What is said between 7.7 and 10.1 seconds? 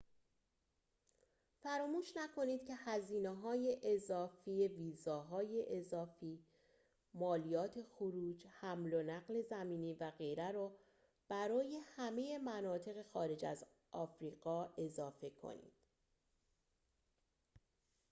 خروج حمل و نقل زمینی